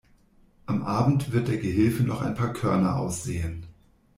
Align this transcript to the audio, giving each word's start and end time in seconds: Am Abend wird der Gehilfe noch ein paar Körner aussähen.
Am 0.65 0.81
Abend 0.81 1.31
wird 1.31 1.47
der 1.47 1.57
Gehilfe 1.57 2.01
noch 2.01 2.23
ein 2.23 2.33
paar 2.33 2.53
Körner 2.53 2.95
aussähen. 2.95 3.67